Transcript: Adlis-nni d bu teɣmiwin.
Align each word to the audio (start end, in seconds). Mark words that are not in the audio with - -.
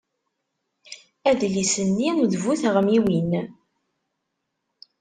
Adlis-nni 1.29 2.11
d 2.31 2.33
bu 2.43 2.53
teɣmiwin. 2.61 3.31